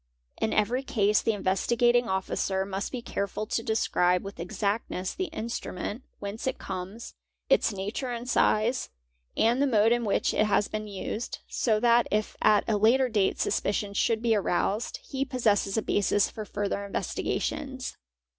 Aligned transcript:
In 0.41 0.51
every 0.51 0.81
case 0.81 1.21
the 1.21 1.33
Investigating" 1.33 2.09
Officer 2.09 2.65
must 2.65 2.91
be 2.91 3.03
careful 3.03 3.45
to 3.45 3.61
describe 3.61 4.23
with 4.23 4.39
exactness 4.39 5.13
the 5.13 5.25
instrument, 5.25 6.01
whence 6.17 6.47
it 6.47 6.57
comes, 6.57 7.13
its 7.49 7.71
nature 7.71 8.09
and 8.09 8.27
size, 8.27 8.89
and 9.37 9.61
the 9.61 9.67
mode 9.67 9.91
in 9.91 10.03
which 10.03 10.33
it 10.33 10.47
has 10.47 10.67
been 10.67 10.87
used, 10.87 11.37
so 11.47 11.79
that 11.81 12.07
if 12.09 12.35
at 12.41 12.63
a 12.67 12.77
later 12.77 13.09
date 13.09 13.39
suspicion 13.39 13.93
should 13.93 14.23
be 14.23 14.33
aroused, 14.35 14.97
he 15.03 15.23
possesses 15.23 15.77
a 15.77 15.83
basis 15.83 16.31
for 16.31 16.45
further 16.45 16.83
investigations. 16.83 17.95